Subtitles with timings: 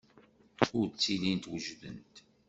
[0.77, 2.15] Ur ttilint wejdent.